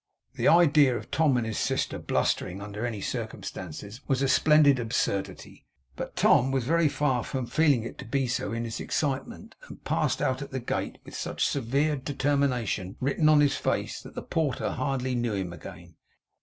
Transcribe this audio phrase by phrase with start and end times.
[0.33, 5.67] The idea of Tom and his sister blustering, under any circumstances, was a splendid absurdity.
[5.95, 9.83] But Tom was very far from feeling it to be so, in his excitement; and
[9.83, 14.23] passed out at the gate with such severe determination written in his face that the
[14.23, 15.97] porter hardly knew him again.